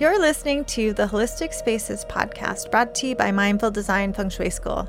[0.00, 4.48] You're listening to the Holistic Spaces podcast brought to you by Mindful Design Feng Shui
[4.48, 4.88] School.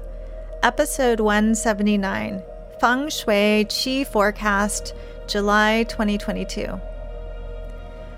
[0.62, 2.44] Episode 179
[2.80, 4.94] Feng Shui Qi Forecast,
[5.28, 6.80] July 2022.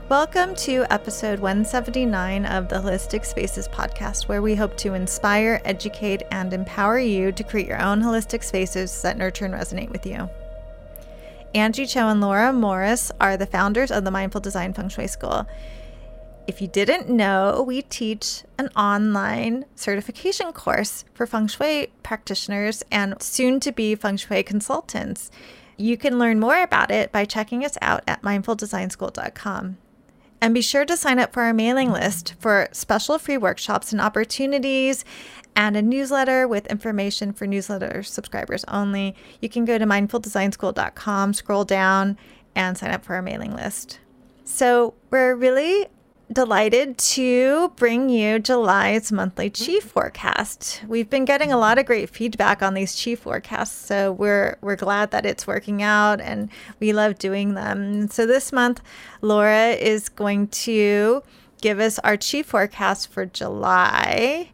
[0.09, 6.23] Welcome to episode 179 of the Holistic Spaces podcast, where we hope to inspire, educate,
[6.29, 10.29] and empower you to create your own holistic spaces that nurture and resonate with you.
[11.55, 15.47] Anjie Cho and Laura Morris are the founders of the Mindful Design Feng Shui School.
[16.47, 23.21] If you didn't know, we teach an online certification course for feng shui practitioners and
[23.21, 25.29] soon to be feng shui consultants.
[25.77, 29.77] You can learn more about it by checking us out at mindfuldesignschool.com.
[30.43, 34.01] And be sure to sign up for our mailing list for special free workshops and
[34.01, 35.05] opportunities
[35.55, 39.15] and a newsletter with information for newsletter subscribers only.
[39.39, 42.17] You can go to mindfuldesignschool.com, scroll down,
[42.55, 43.99] and sign up for our mailing list.
[44.43, 45.87] So, we're really
[46.31, 49.73] delighted to bring you July's monthly mm-hmm.
[49.73, 50.81] chi forecast.
[50.87, 54.75] We've been getting a lot of great feedback on these chi forecasts, so we're we're
[54.75, 58.07] glad that it's working out and we love doing them.
[58.07, 58.81] So this month
[59.21, 61.23] Laura is going to
[61.61, 64.49] give us our chi forecast for July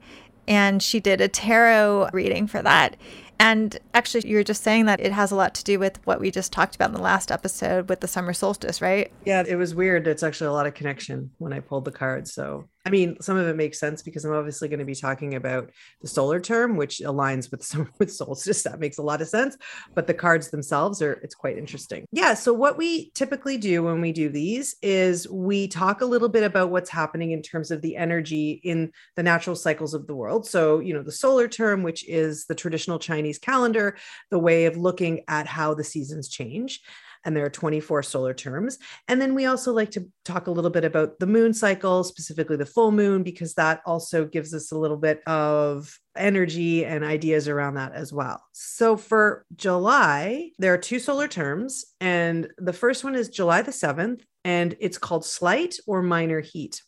[0.47, 2.95] and she did a tarot reading for that.
[3.39, 6.19] And actually, you were just saying that it has a lot to do with what
[6.19, 9.11] we just talked about in the last episode with the summer solstice, right?
[9.25, 10.07] Yeah, it was weird.
[10.07, 12.33] It's actually a lot of connection when I pulled the cards.
[12.33, 15.35] So, I mean, some of it makes sense because I'm obviously going to be talking
[15.35, 18.63] about the solar term, which aligns with some with solstice.
[18.63, 19.57] That makes a lot of sense.
[19.93, 22.05] But the cards themselves are it's quite interesting.
[22.13, 22.33] Yeah.
[22.33, 26.43] So what we typically do when we do these is we talk a little bit
[26.43, 30.47] about what's happening in terms of the energy in the natural cycles of the world.
[30.47, 33.97] So, you know, the solar term, which is the traditional Chinese calendar,
[34.31, 36.79] the way of looking at how the seasons change
[37.27, 38.79] and there are 24 solar terms.
[39.09, 42.55] And then we also like to talk a little bit about the moon cycle, specifically
[42.55, 47.49] the full moon, because that also gives us a little bit of energy and ideas
[47.49, 48.41] around that as well.
[48.53, 53.71] So for July, there are two solar terms, and the first one is July the
[53.71, 56.81] 7th, and it's called slight or minor heat.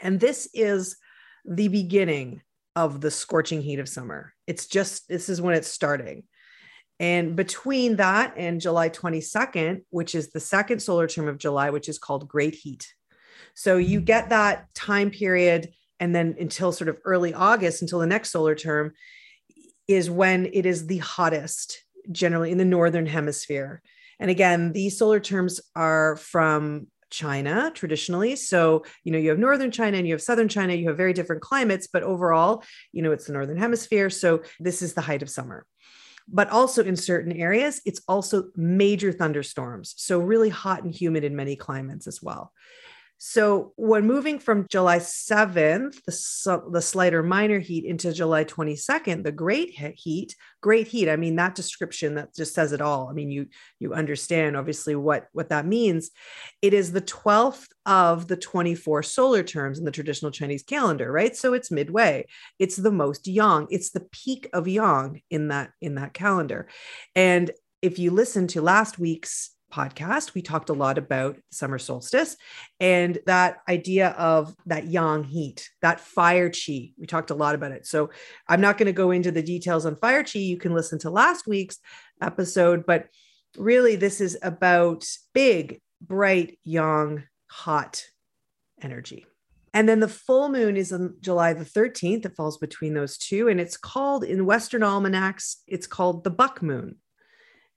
[0.00, 0.96] And this is
[1.44, 2.40] the beginning
[2.74, 4.32] of the scorching heat of summer.
[4.46, 6.22] It's just, this is when it's starting.
[7.00, 11.88] And between that and July 22nd, which is the second solar term of July, which
[11.88, 12.92] is called Great Heat.
[13.54, 14.04] So you mm-hmm.
[14.04, 15.70] get that time period,
[16.00, 18.92] and then until sort of early August, until the next solar term,
[19.86, 23.82] is when it is the hottest, generally in the Northern Hemisphere.
[24.20, 28.36] And again, these solar terms are from China traditionally.
[28.36, 31.12] So, you know, you have northern China and you have southern China, you have very
[31.12, 34.10] different climates, but overall, you know, it's the northern hemisphere.
[34.10, 35.64] So, this is the height of summer
[36.30, 39.94] but also in certain areas, it's also major thunderstorms.
[39.96, 42.52] So, really hot and humid in many climates as well.
[43.20, 49.32] So, when moving from July 7th, the, the slighter minor heat, into July 22nd, the
[49.32, 51.08] great heat, great heat.
[51.08, 53.08] I mean, that description that just says it all.
[53.08, 53.46] I mean, you
[53.80, 56.10] you understand obviously what what that means.
[56.62, 61.34] It is the 12th of the 24 solar terms in the traditional Chinese calendar, right?
[61.34, 62.26] So it's midway.
[62.60, 63.66] It's the most yang.
[63.70, 66.68] It's the peak of yang in that in that calendar.
[67.16, 67.50] And
[67.82, 72.36] if you listen to last week's podcast, we talked a lot about summer solstice
[72.80, 76.92] and that idea of that yang heat, that fire chi.
[76.98, 77.86] We talked a lot about it.
[77.86, 78.10] So
[78.48, 80.38] I'm not going to go into the details on fire chi.
[80.38, 81.78] You can listen to last week's
[82.22, 83.08] episode, but
[83.56, 88.04] really, this is about big, bright, yang, hot
[88.82, 89.26] energy.
[89.74, 92.24] And then the full moon is on July the 13th.
[92.24, 93.48] It falls between those two.
[93.48, 96.96] And it's called in Western almanacs, it's called the buck moon.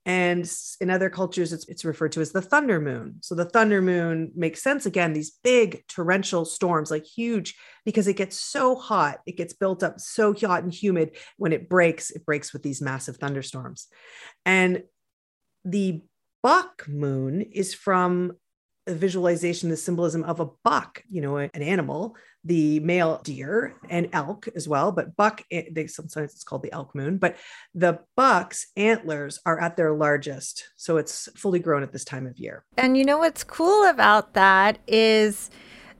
[0.05, 3.17] And in other cultures, it's, it's referred to as the thunder moon.
[3.21, 8.17] So the thunder moon makes sense again, these big torrential storms, like huge, because it
[8.17, 11.17] gets so hot, it gets built up so hot and humid.
[11.37, 13.87] When it breaks, it breaks with these massive thunderstorms.
[14.43, 14.83] And
[15.63, 16.01] the
[16.41, 18.33] buck moon is from
[18.87, 24.09] a visualization, the symbolism of a buck, you know, an animal, the male deer and
[24.13, 24.91] elk as well.
[24.91, 27.37] But buck, eh, they sometimes it's called the elk moon, but
[27.75, 30.69] the buck's antlers are at their largest.
[30.75, 32.65] So it's fully grown at this time of year.
[32.77, 35.51] And you know what's cool about that is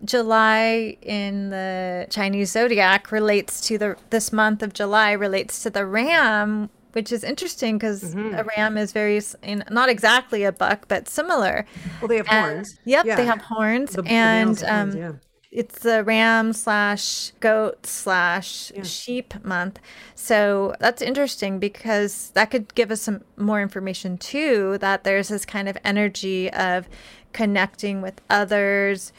[0.03, 5.85] July in the Chinese zodiac relates to the this month of July relates to the
[5.85, 8.35] ram which is interesting because mm-hmm.
[8.35, 9.21] a ram is very
[9.69, 11.65] not exactly a buck but similar
[11.99, 13.15] well they have and, horns yep yeah.
[13.15, 15.11] they have horns the, and the um, horns, yeah.
[15.51, 18.83] it's the ram slash goat slash yeah.
[18.83, 19.79] sheep month
[20.15, 25.45] so that's interesting because that could give us some more information too that there's this
[25.45, 26.87] kind of energy of
[27.33, 29.13] connecting with others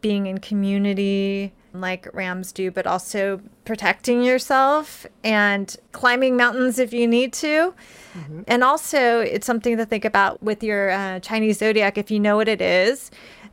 [0.00, 7.06] being in community like rams do, but also protecting yourself and climbing mountains if you
[7.06, 7.74] need to.
[8.14, 8.42] Mm-hmm.
[8.46, 12.36] And also, it's something to think about with your uh, Chinese zodiac if you know
[12.36, 13.10] what it is.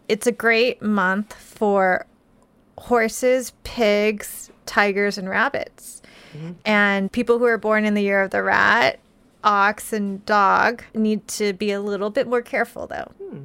[0.08, 2.06] It's a great month for
[2.78, 6.02] horses, pigs, tigers, and rabbits.
[6.34, 6.52] Mm-hmm.
[6.66, 9.00] And people who are born in the year of the rat,
[9.44, 13.12] ox, and dog need to be a little bit more careful, though.
[13.22, 13.44] Hmm.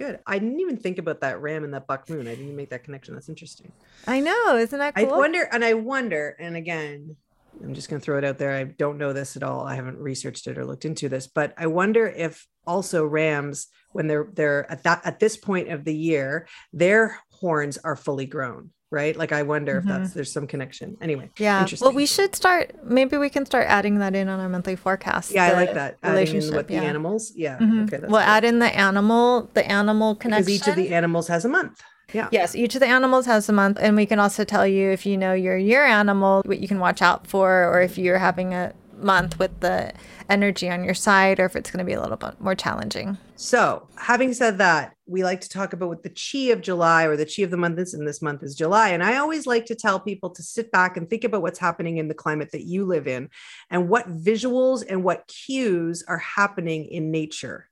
[0.00, 0.18] Good.
[0.26, 2.26] I didn't even think about that ram and that buck moon.
[2.26, 3.12] I didn't make that connection.
[3.12, 3.70] That's interesting.
[4.06, 4.56] I know.
[4.56, 5.12] Isn't that cool?
[5.12, 7.16] I wonder, and I wonder, and again,
[7.62, 8.50] I'm just going to throw it out there.
[8.50, 9.60] I don't know this at all.
[9.60, 14.06] I haven't researched it or looked into this, but I wonder if also rams, when
[14.06, 18.70] they're they're at that at this point of the year, their horns are fully grown
[18.90, 19.16] right?
[19.16, 19.88] Like I wonder mm-hmm.
[19.88, 20.96] if that's there's some connection.
[21.00, 21.66] Anyway, yeah.
[21.80, 22.74] Well, we should start.
[22.84, 25.30] Maybe we can start adding that in on our monthly forecast.
[25.30, 25.98] Yeah, I like that.
[26.02, 26.80] Relationship with yeah.
[26.80, 27.32] the animals.
[27.34, 27.58] Yeah.
[27.58, 27.94] Mm-hmm.
[27.94, 28.06] Okay.
[28.06, 30.46] we'll add in the animal, the animal connection.
[30.46, 31.82] Because each of the animals has a month.
[32.12, 32.28] Yeah.
[32.32, 35.06] Yes, each of the animals has a month, and we can also tell you if
[35.06, 38.52] you know your year animal, what you can watch out for, or if you're having
[38.52, 38.72] a
[39.02, 39.92] month with the
[40.28, 43.18] energy on your side or if it's going to be a little bit more challenging.
[43.36, 47.16] So, having said that, we like to talk about what the chi of July or
[47.16, 48.90] the chi of the month is, and this month is July.
[48.90, 51.98] And I always like to tell people to sit back and think about what's happening
[51.98, 53.28] in the climate that you live in
[53.70, 57.68] and what visuals and what cues are happening in nature.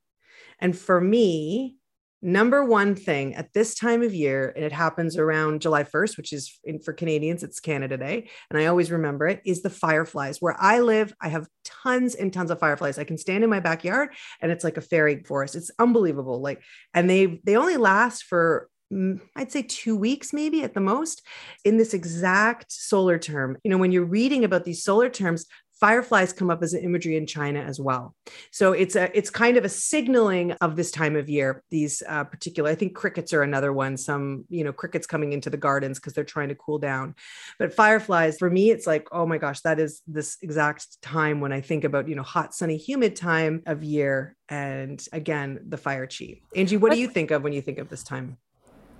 [0.58, 1.77] And for me,
[2.20, 6.32] number one thing at this time of year, and it happens around July 1st, which
[6.32, 8.28] is in, for Canadians, it's Canada Day.
[8.50, 10.38] And I always remember it is the fireflies.
[10.40, 12.98] Where I live, I have tons and tons of fireflies.
[12.98, 14.10] I can stand in my backyard
[14.40, 15.54] and it's like a fairy forest.
[15.54, 16.40] It's unbelievable.
[16.40, 16.62] Like,
[16.94, 21.22] and they, they only last for mm, I'd say two weeks, maybe at the most,
[21.64, 23.56] in this exact solar term.
[23.62, 25.46] You know, when you're reading about these solar terms,
[25.80, 28.14] fireflies come up as an imagery in China as well.
[28.50, 31.62] So it's a it's kind of a signaling of this time of year.
[31.70, 33.96] These uh, particular, I think crickets are another one.
[33.96, 37.14] Some you know crickets coming into the gardens because they're trying to cool down.
[37.58, 41.52] But fireflies, for me, it's like oh my gosh, that is this exact time when
[41.52, 44.36] I think about you know hot, sunny, humid time of year.
[44.48, 46.40] And again, the fire chi.
[46.56, 48.38] Anjie, what, what do you think of when you think of this time?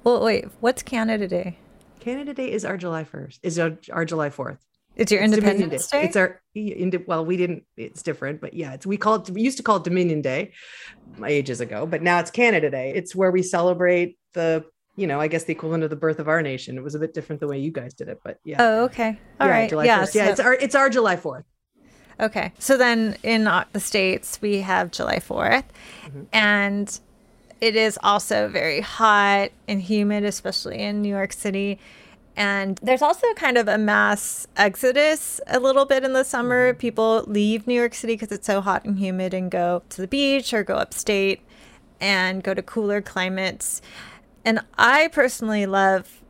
[0.05, 1.59] Well, wait, what's Canada Day?
[2.01, 4.59] Canada Day is our July 1st, is our, our July 4th.
[4.99, 6.00] It's your Independence Day.
[6.03, 6.06] Day.
[6.06, 6.43] It's our
[7.06, 7.62] well, we didn't.
[7.77, 9.31] It's different, but yeah, it's we call it.
[9.31, 10.53] We used to call it Dominion Day,
[11.25, 12.93] ages ago, but now it's Canada Day.
[12.95, 14.65] It's where we celebrate the
[14.97, 16.77] you know, I guess the equivalent of the birth of our nation.
[16.77, 18.56] It was a bit different the way you guys did it, but yeah.
[18.59, 19.17] Oh, okay.
[19.41, 19.71] All yeah, right.
[19.71, 20.15] July yeah, 1st.
[20.15, 20.31] yeah.
[20.31, 21.45] It's our it's our July fourth.
[22.21, 25.62] Okay, so then in the states we have July 4th
[26.05, 26.23] mm-hmm.
[26.33, 26.99] and
[27.61, 31.79] it is also very hot and humid, especially in New York City.
[32.38, 36.70] And there's also kind of a mass exodus a little bit in the summer.
[36.70, 36.79] Mm-hmm.
[36.79, 40.06] People leave New York City because it's so hot and humid and go to the
[40.06, 41.43] beach or go upstate
[42.00, 43.82] and go to cooler climates.
[44.44, 46.23] And I personally love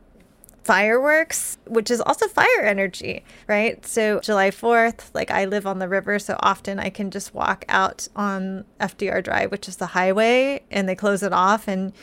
[0.63, 3.85] fireworks, which is also fire energy, right?
[3.85, 7.65] So July 4th, like I live on the river, so often I can just walk
[7.69, 11.93] out on FDR Drive, which is the highway, and they close it off and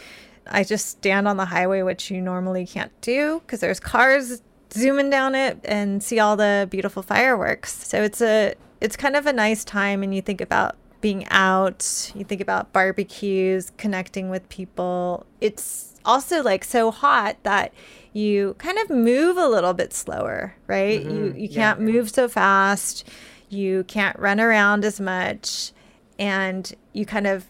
[0.48, 5.10] I just stand on the highway, which you normally can't do because there's cars zooming
[5.10, 7.72] down it and see all the beautiful fireworks.
[7.86, 12.12] So it's a it's kind of a nice time and you think about being out,
[12.14, 15.26] you think about barbecues, connecting with people.
[15.40, 17.72] It's also like so hot that
[18.12, 21.00] you kind of move a little bit slower, right?
[21.00, 21.16] Mm-hmm.
[21.16, 21.86] You you can't yeah.
[21.86, 23.08] move so fast.
[23.48, 25.72] You can't run around as much
[26.18, 27.46] and you kind of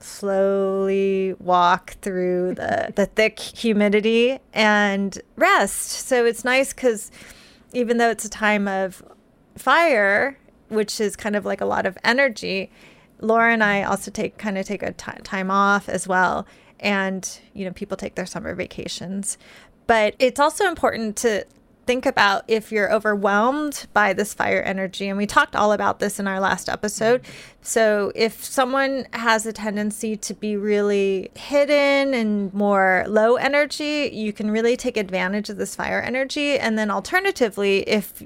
[0.00, 5.90] slowly walk through the, the thick humidity and rest.
[6.06, 7.10] So it's nice because
[7.72, 9.02] even though it's a time of
[9.56, 10.38] fire,
[10.68, 12.70] which is kind of like a lot of energy,
[13.20, 16.46] Laura and I also take kind of take a t- time off as well.
[16.78, 19.38] And, you know, people take their summer vacations.
[19.86, 21.46] But it's also important to
[21.86, 25.08] think about if you're overwhelmed by this fire energy.
[25.08, 27.22] And we talked all about this in our last episode.
[27.62, 34.32] So, if someone has a tendency to be really hidden and more low energy, you
[34.32, 36.58] can really take advantage of this fire energy.
[36.58, 38.22] And then, alternatively, if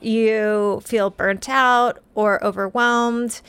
[0.00, 3.40] you feel burnt out or overwhelmed,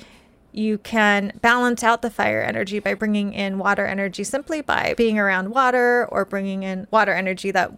[0.52, 5.18] you can balance out the fire energy by bringing in water energy simply by being
[5.18, 7.72] around water or bringing in water energy that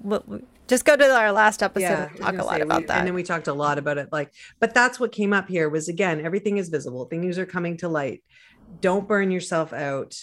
[0.67, 2.98] just go to our last episode yeah, and talk a lot say, about we, that.
[2.98, 4.10] And then we talked a lot about it.
[4.12, 7.05] Like, but that's what came up here was again, everything is visible.
[7.05, 8.24] Things are coming to light.
[8.81, 10.15] Don't burn yourself out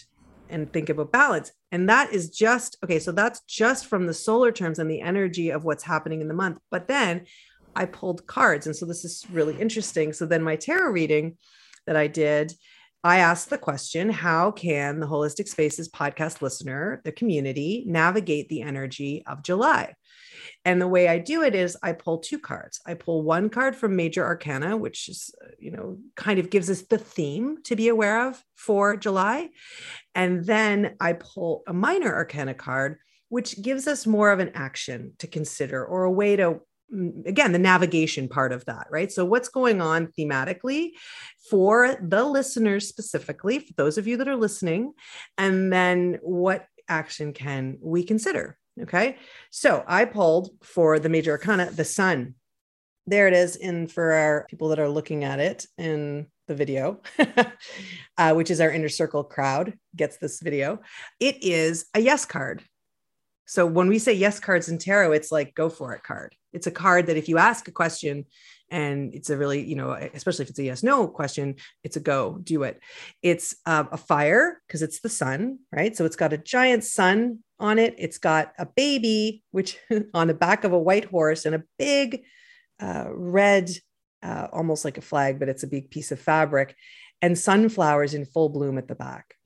[0.49, 1.53] and think about balance.
[1.71, 2.99] And that is just okay.
[2.99, 6.35] So that's just from the solar terms and the energy of what's happening in the
[6.35, 6.59] month.
[6.71, 7.27] But then
[7.75, 8.67] I pulled cards.
[8.67, 10.13] And so this is really interesting.
[10.13, 11.39] So then my tarot reading
[11.87, 12.53] that I did
[13.05, 18.63] I asked the question How can the Holistic Spaces podcast listener, the community, navigate the
[18.63, 19.95] energy of July?
[20.65, 22.81] And the way I do it is I pull two cards.
[22.87, 26.83] I pull one card from Major Arcana, which is, you know, kind of gives us
[26.83, 29.51] the theme to be aware of for July.
[30.15, 35.15] And then I pull a Minor Arcana card, which gives us more of an action
[35.19, 36.61] to consider or a way to
[36.95, 40.91] mm, again the navigation part of that right so what's going on thematically
[41.49, 44.93] for the listeners specifically for those of you that are listening
[45.39, 49.17] and then what action can we consider Okay.
[49.51, 52.35] So I pulled for the major arcana, the sun.
[53.07, 57.03] There it is in for our people that are looking at it in the video,
[58.19, 60.81] uh, which is our inner circle crowd gets this video.
[61.21, 62.63] It is a yes card.
[63.47, 66.35] So when we say yes cards in tarot, it's like go for it card.
[66.53, 68.27] It's a card that if you ask a question
[68.71, 72.01] and it's a really, you know, especially if it's a yes no question, it's a
[72.01, 72.81] go, do it.
[73.21, 75.95] It's uh, a fire because it's the sun, right?
[75.97, 77.95] So it's got a giant sun on it.
[77.97, 79.79] It's got a baby, which
[80.15, 82.23] on the back of a white horse, and a big
[82.81, 83.71] uh, red,
[84.23, 86.75] uh, almost like a flag, but it's a big piece of fabric,
[87.23, 89.37] and sunflowers in full bloom at the back.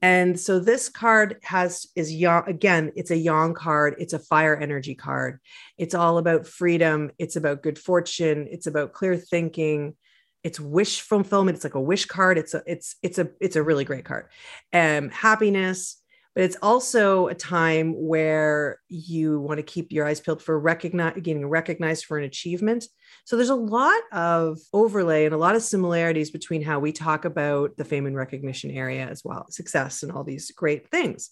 [0.00, 4.56] And so this card has is yang again, it's a yang card, it's a fire
[4.56, 5.38] energy card.
[5.78, 9.94] It's all about freedom, it's about good fortune, it's about clear thinking,
[10.42, 12.38] it's wish fulfillment, it's like a wish card.
[12.38, 14.26] It's a it's it's a it's a really great card.
[14.72, 16.01] Um happiness,
[16.34, 21.14] but it's also a time where you want to keep your eyes peeled for recognize,
[21.22, 22.86] getting recognized for an achievement.
[23.24, 27.24] So there's a lot of overlay and a lot of similarities between how we talk
[27.24, 31.30] about the fame and recognition area as well, success and all these great things.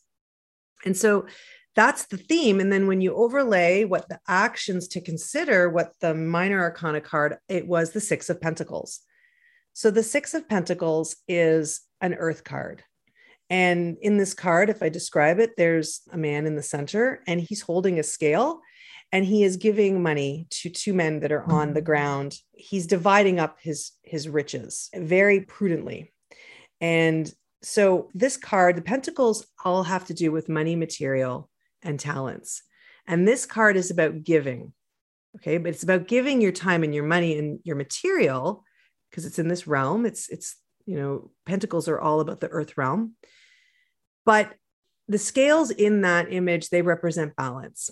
[0.85, 1.27] And so
[1.77, 2.61] that's the theme.
[2.61, 7.37] And then when you overlay what the actions to consider, what the minor arcana card,
[7.49, 9.01] it was the Six of Pentacles.
[9.73, 12.83] So the Six of Pentacles is an earth card.
[13.51, 17.41] And in this card, if I describe it, there's a man in the center and
[17.41, 18.61] he's holding a scale
[19.13, 22.39] and he is giving money to two men that are on the ground.
[22.53, 26.13] He's dividing up his his riches very prudently.
[26.81, 27.31] And
[27.63, 31.51] so this card, the pentacles all have to do with money, material,
[31.83, 32.63] and talents.
[33.07, 34.73] And this card is about giving.
[35.37, 38.65] Okay, but it's about giving your time and your money and your material
[39.11, 40.07] because it's in this realm.
[40.07, 43.15] It's it's you know, pentacles are all about the earth realm.
[44.31, 44.55] But
[45.09, 47.91] the scales in that image, they represent balance.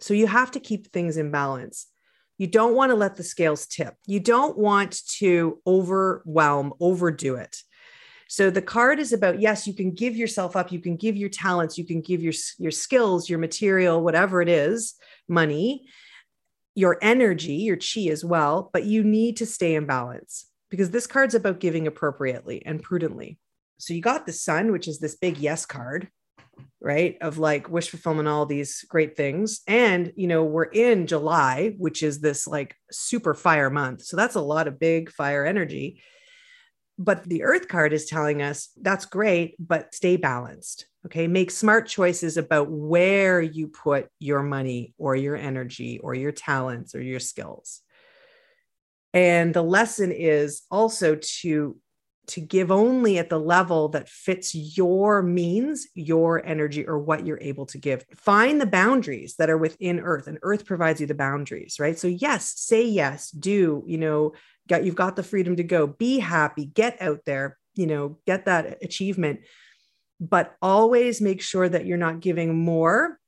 [0.00, 1.88] So you have to keep things in balance.
[2.38, 3.94] You don't want to let the scales tip.
[4.06, 7.58] You don't want to overwhelm, overdo it.
[8.28, 11.28] So the card is about yes, you can give yourself up, you can give your
[11.28, 14.94] talents, you can give your your skills, your material, whatever it is,
[15.28, 15.84] money,
[16.74, 21.06] your energy, your chi as well, but you need to stay in balance because this
[21.06, 23.38] card's about giving appropriately and prudently.
[23.82, 26.08] So you got the sun, which is this big yes card,
[26.80, 27.16] right?
[27.20, 29.60] Of like wish fulfillment, all these great things.
[29.66, 34.04] And, you know, we're in July, which is this like super fire month.
[34.04, 36.00] So that's a lot of big fire energy.
[36.96, 40.86] But the earth card is telling us that's great, but stay balanced.
[41.06, 41.26] Okay.
[41.26, 46.94] Make smart choices about where you put your money or your energy or your talents
[46.94, 47.80] or your skills.
[49.12, 51.76] And the lesson is also to
[52.28, 57.40] to give only at the level that fits your means, your energy, or what you're
[57.40, 58.04] able to give.
[58.14, 61.98] Find the boundaries that are within Earth, and Earth provides you the boundaries, right?
[61.98, 64.32] So, yes, say yes, do, you know,
[64.68, 68.44] got you've got the freedom to go, be happy, get out there, you know, get
[68.44, 69.40] that achievement.
[70.20, 73.18] But always make sure that you're not giving more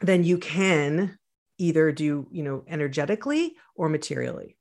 [0.00, 1.18] than you can
[1.58, 4.56] either do, you know, energetically or materially.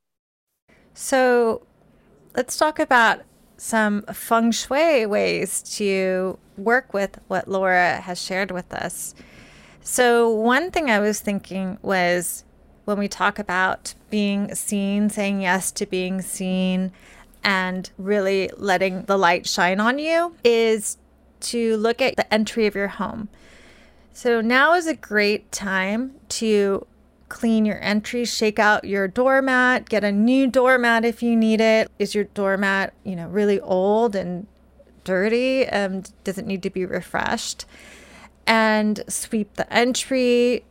[0.96, 1.68] So
[2.36, 3.22] let's talk about
[3.58, 9.16] some feng shui ways to work with what Laura has shared with us.
[9.82, 12.44] So, one thing I was thinking was
[12.86, 16.92] when we talk about being seen, saying yes to being seen,
[17.44, 20.98] and really letting the light shine on you, is
[21.42, 23.28] to look at the entry of your home.
[24.14, 26.88] So, now is a great time to
[27.34, 31.90] clean your entry, shake out your doormat, get a new doormat if you need it.
[31.98, 34.46] Is your doormat, you know, really old and
[35.04, 37.66] dirty and does it need to be refreshed?
[38.46, 40.64] And sweep the entry,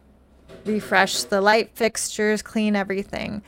[0.64, 3.42] refresh the light fixtures, clean everything.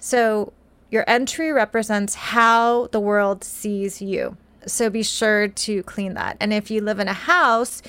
[0.00, 0.54] So
[0.90, 4.38] your entry represents how the world sees you.
[4.66, 6.38] So be sure to clean that.
[6.40, 7.82] And if you live in a house,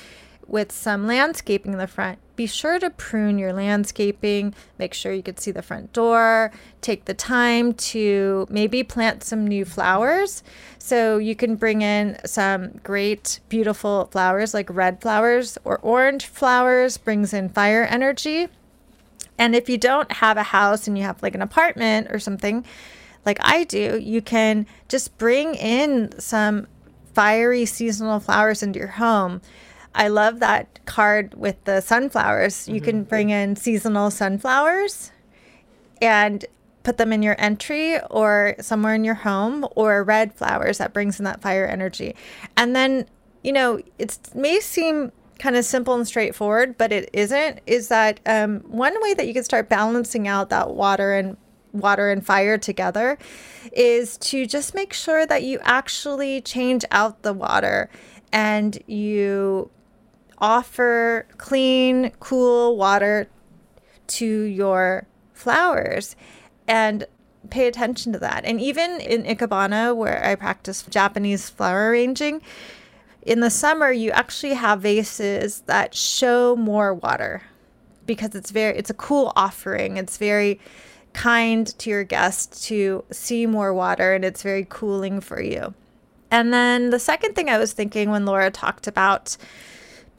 [0.50, 4.54] with some landscaping in the front, be sure to prune your landscaping.
[4.78, 6.50] Make sure you can see the front door.
[6.80, 10.42] Take the time to maybe plant some new flowers.
[10.78, 16.96] So you can bring in some great, beautiful flowers like red flowers or orange flowers,
[16.96, 18.48] brings in fire energy.
[19.36, 22.64] And if you don't have a house and you have like an apartment or something
[23.26, 26.68] like I do, you can just bring in some
[27.12, 29.42] fiery seasonal flowers into your home.
[29.94, 32.54] I love that card with the sunflowers.
[32.54, 32.74] Mm-hmm.
[32.74, 35.12] You can bring in seasonal sunflowers
[36.00, 36.44] and
[36.82, 41.18] put them in your entry or somewhere in your home or red flowers that brings
[41.18, 42.14] in that fire energy.
[42.56, 43.06] And then,
[43.42, 47.60] you know, it may seem kind of simple and straightforward, but it isn't.
[47.66, 51.36] Is that um, one way that you can start balancing out that water and
[51.72, 53.16] water and fire together
[53.72, 57.88] is to just make sure that you actually change out the water
[58.32, 59.70] and you
[60.40, 63.28] offer clean, cool water
[64.06, 66.16] to your flowers
[66.66, 67.06] and
[67.48, 68.44] pay attention to that.
[68.44, 72.42] And even in Ikebana, where I practice Japanese flower arranging,
[73.22, 77.42] in the summer you actually have vases that show more water
[78.06, 80.58] because it's very it's a cool offering it's very
[81.12, 85.74] kind to your guests to see more water and it's very cooling for you
[86.30, 89.36] and then the second thing i was thinking when laura talked about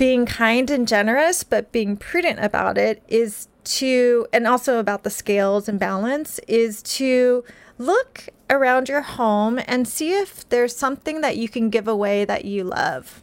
[0.02, 5.12] being kind and generous but being prudent about it is to and also about the
[5.12, 7.44] scales and balance is to
[7.78, 12.46] look around your home and see if there's something that you can give away that
[12.46, 13.22] you love.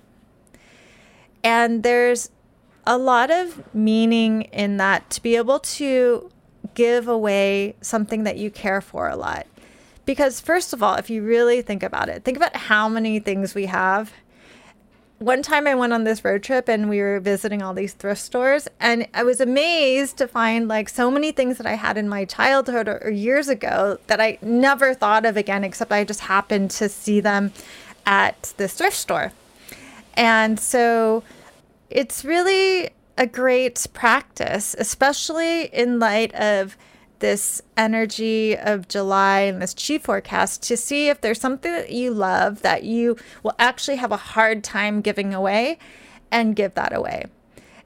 [1.42, 2.30] And there's
[2.86, 6.30] a lot of meaning in that to be able to
[6.74, 9.48] give away something that you care for a lot.
[10.04, 13.52] Because, first of all, if you really think about it, think about how many things
[13.52, 14.12] we have
[15.18, 18.20] one time I went on this road trip and we were visiting all these thrift
[18.20, 22.08] stores and I was amazed to find like so many things that I had in
[22.08, 26.20] my childhood or, or, years ago that I never thought of again except I just
[26.20, 27.52] happened to see them
[28.06, 29.32] at this thrift store.
[30.14, 31.24] And so
[31.90, 36.76] it's really a great practice, especially in light of
[37.20, 42.12] this energy of July and this chi forecast to see if there's something that you
[42.12, 45.78] love that you will actually have a hard time giving away
[46.30, 47.26] and give that away.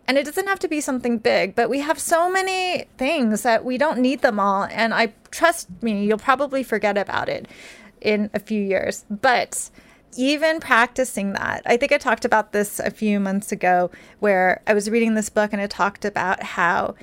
[0.06, 3.64] And it doesn't have to be something big, but we have so many things that
[3.64, 4.64] we don't need them all.
[4.64, 7.46] And I trust me, you'll probably forget about it
[8.00, 9.04] in a few years.
[9.08, 9.70] But
[10.16, 14.74] even practicing that, I think I talked about this a few months ago where I
[14.74, 16.94] was reading this book and it talked about how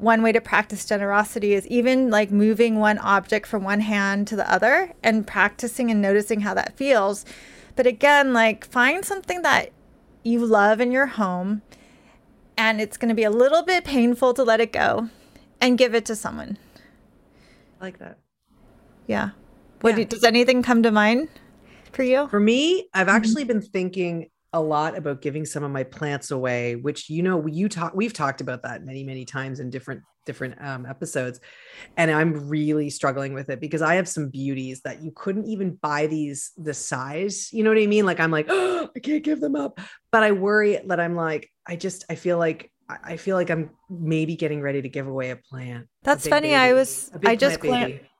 [0.00, 4.36] one way to practice generosity is even like moving one object from one hand to
[4.36, 7.24] the other and practicing and noticing how that feels.
[7.76, 9.72] But again, like find something that
[10.22, 11.62] you love in your home
[12.56, 15.08] and it's going to be a little bit painful to let it go
[15.60, 16.58] and give it to someone.
[17.80, 18.18] I like that.
[19.06, 19.30] Yeah.
[19.82, 20.04] What yeah.
[20.04, 21.28] Do, does anything come to mind
[21.92, 22.28] for you?
[22.28, 23.16] For me, I've mm-hmm.
[23.16, 27.46] actually been thinking a lot about giving some of my plants away which you know
[27.46, 31.40] you talk we've talked about that many many times in different different um, episodes.
[31.96, 35.72] And i'm really struggling with it because i have some beauties that you couldn't even
[35.72, 38.06] buy these the size you know what i mean?
[38.06, 39.80] Like i'm like oh, i can't give them up.
[40.12, 42.70] But i worry that i'm like i just i feel like
[43.04, 46.48] i feel like i'm maybe getting ready to give away a plant that's a funny
[46.48, 47.62] baby, i was i just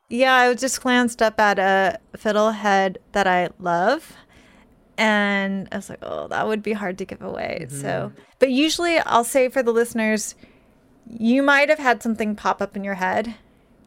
[0.09, 4.15] yeah i was just glanced up at a fiddlehead that i love
[5.01, 7.61] and I was like, oh, that would be hard to give away.
[7.63, 7.81] Mm-hmm.
[7.81, 10.35] So, but usually I'll say for the listeners,
[11.09, 13.35] you might have had something pop up in your head,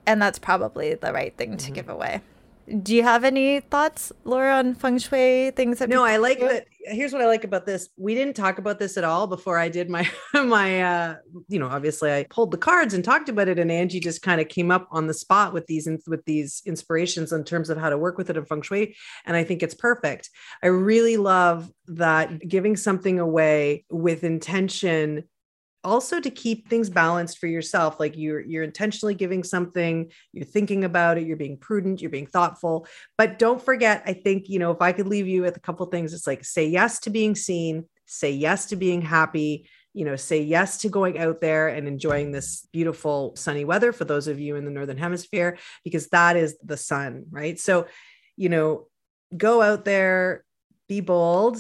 [0.08, 1.74] and that's probably the right thing to mm-hmm.
[1.76, 2.22] give away.
[2.82, 5.80] Do you have any thoughts, Laura, on feng shui things?
[5.80, 6.66] That no, I like that.
[6.86, 7.90] Here's what I like about this.
[7.98, 10.82] We didn't talk about this at all before I did my my.
[10.82, 11.16] uh
[11.50, 14.40] You know, obviously, I pulled the cards and talked about it, and Anjie just kind
[14.40, 17.90] of came up on the spot with these with these inspirations in terms of how
[17.90, 18.96] to work with it in feng shui,
[19.26, 20.30] and I think it's perfect.
[20.64, 25.26] I really love that giving something away with intention
[25.84, 30.84] also to keep things balanced for yourself like you're you're intentionally giving something you're thinking
[30.84, 32.88] about it you're being prudent you're being thoughtful.
[33.18, 35.86] But don't forget i think you know if i could leave you with a couple
[35.88, 40.16] things it's like say yes to being seen say yes to being happy you know
[40.16, 44.40] say yes to going out there and enjoying this beautiful sunny weather for those of
[44.40, 47.60] you in the northern hemisphere because that is the sun right?
[47.60, 47.88] So
[48.36, 48.88] you know
[49.36, 50.44] go out there
[50.88, 51.58] be bold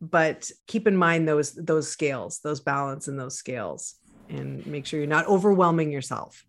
[0.00, 3.96] but keep in mind those those scales those balance and those scales
[4.28, 6.44] and make sure you're not overwhelming yourself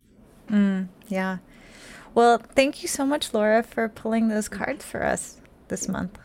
[0.49, 1.37] mm, yeah
[2.13, 5.37] well thank you so much laura for pulling those cards for us
[5.69, 6.17] this month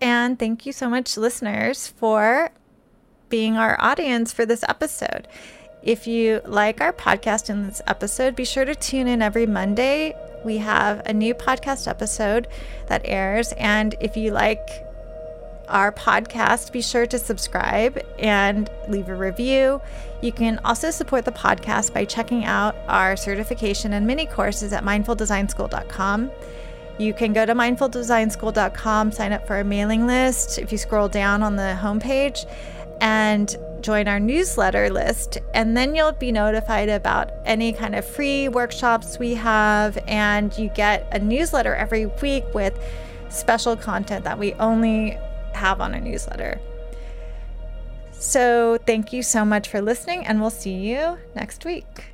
[0.00, 2.50] and thank you so much listeners for
[3.32, 5.26] being our audience for this episode.
[5.82, 10.14] If you like our podcast in this episode, be sure to tune in every Monday.
[10.44, 12.46] We have a new podcast episode
[12.88, 13.52] that airs.
[13.52, 14.68] And if you like
[15.68, 19.80] our podcast, be sure to subscribe and leave a review.
[20.20, 24.84] You can also support the podcast by checking out our certification and mini courses at
[24.84, 26.30] mindfuldesignschool.com.
[26.98, 31.42] You can go to mindfuldesignschool.com, sign up for a mailing list if you scroll down
[31.42, 32.46] on the homepage,
[33.00, 35.38] and join our newsletter list.
[35.54, 39.98] And then you'll be notified about any kind of free workshops we have.
[40.06, 42.78] And you get a newsletter every week with
[43.28, 45.18] special content that we only
[45.62, 46.60] have on a newsletter.
[48.12, 52.11] So, thank you so much for listening, and we'll see you next week.